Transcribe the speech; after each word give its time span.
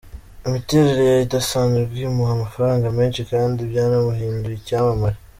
Imiterere 0.47 1.01
ye 1.09 1.15
idasanzwe 1.25 1.95
imuha 2.07 2.31
amafaranga 2.37 2.85
menshi 2.97 3.21
kandi 3.31 3.59
byanamuhinduye 3.71 4.55
icyamamare. 4.57 5.17